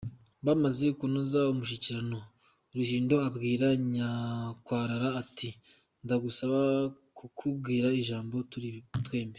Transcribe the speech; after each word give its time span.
Bamaze 0.45 0.85
kunoza 0.99 1.39
umushyikirano, 1.53 2.19
Rubindo 2.75 3.15
abwira 3.27 3.67
Nyankwarara 3.93 5.07
ati 5.21 5.49
"Ndagusaba 6.03 6.59
kukubwira 7.17 7.87
ijambo 8.01 8.37
turi 8.51 8.69
twembi. 9.05 9.29